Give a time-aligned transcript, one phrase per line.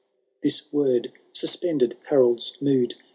[0.43, 2.95] "This word suspended Harold's mood.